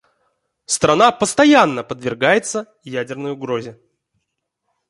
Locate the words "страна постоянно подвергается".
0.65-2.65